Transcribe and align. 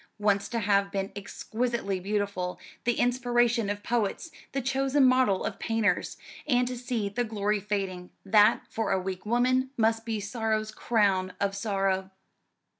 Once 0.17 0.49
to 0.49 0.57
have 0.57 0.91
been 0.91 1.11
exquisitely 1.15 1.99
beautiful, 1.99 2.59
the 2.85 2.99
inspiration 2.99 3.69
of 3.69 3.83
poets, 3.83 4.31
the 4.51 4.59
chosen 4.59 5.05
model 5.05 5.45
of 5.45 5.59
painters, 5.59 6.17
and 6.47 6.67
to 6.67 6.75
see 6.75 7.07
the 7.07 7.23
glory 7.23 7.59
fading 7.59 8.09
that, 8.25 8.63
for 8.67 8.91
a 8.91 8.99
weak 8.99 9.27
woman, 9.27 9.69
must 9.77 10.03
be 10.03 10.19
sorrow's 10.19 10.71
crown 10.71 11.33
of 11.39 11.55
sorrow. 11.55 12.09